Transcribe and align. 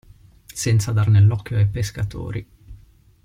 Senza 0.51 0.93
dar 0.93 1.09
nell'occhio 1.09 1.57
ai 1.57 1.67
pescatori. 1.67 2.47